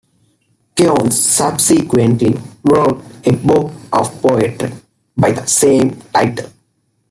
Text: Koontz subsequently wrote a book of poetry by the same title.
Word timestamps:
Koontz 0.75 1.15
subsequently 1.19 2.35
wrote 2.63 3.03
a 3.23 3.33
book 3.33 3.71
of 3.93 4.19
poetry 4.19 4.71
by 5.15 5.31
the 5.31 5.45
same 5.45 5.91
title. 6.11 6.49